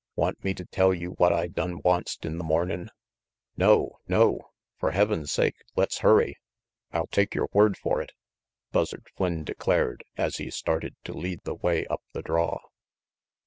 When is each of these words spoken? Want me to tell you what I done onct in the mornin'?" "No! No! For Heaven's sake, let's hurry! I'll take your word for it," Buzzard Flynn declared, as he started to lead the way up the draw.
Want 0.15 0.43
me 0.43 0.55
to 0.55 0.65
tell 0.65 0.95
you 0.95 1.11
what 1.19 1.31
I 1.31 1.45
done 1.45 1.79
onct 1.85 2.25
in 2.25 2.39
the 2.39 2.43
mornin'?" 2.43 2.89
"No! 3.55 3.99
No! 4.07 4.49
For 4.79 4.93
Heaven's 4.93 5.31
sake, 5.31 5.57
let's 5.75 5.99
hurry! 5.99 6.37
I'll 6.91 7.05
take 7.05 7.35
your 7.35 7.49
word 7.53 7.77
for 7.77 8.01
it," 8.01 8.13
Buzzard 8.71 9.05
Flynn 9.15 9.43
declared, 9.43 10.03
as 10.17 10.37
he 10.37 10.49
started 10.49 10.95
to 11.03 11.13
lead 11.13 11.41
the 11.43 11.53
way 11.53 11.85
up 11.85 12.01
the 12.13 12.23
draw. 12.23 12.61